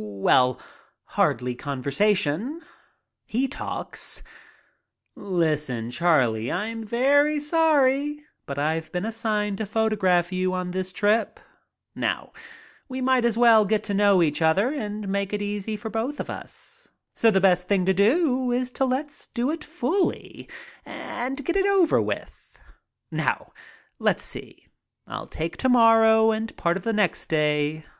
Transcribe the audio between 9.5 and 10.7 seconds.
to photograph you on